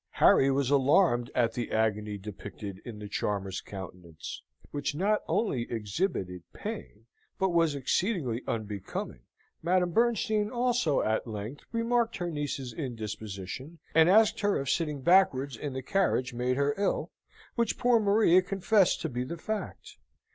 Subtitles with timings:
[0.13, 6.41] Harry was alarmed at the agony depicted in the charmer's countenance; which not only exhibited
[6.53, 7.05] pain,
[7.37, 9.19] but was exceedingly unbecoming.
[9.61, 15.55] Madame Bernstein also at length remarked her niece's indisposition, and asked her if sitting backwards
[15.55, 17.11] in the carriage made her ill,
[17.53, 19.97] which poor Maria confessed to be the fact.